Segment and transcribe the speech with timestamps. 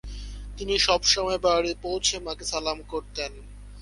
[0.57, 3.31] তিনি সবসসময় বাড়ি পৌঁছে মাকে সালাম করতেন।